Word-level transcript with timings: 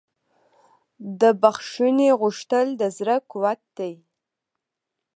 د 1.21 1.23
بښنې 1.41 2.09
غوښتل 2.21 2.67
د 2.81 2.83
زړه 2.97 3.15
قوت 3.31 3.61
دی. 3.77 3.93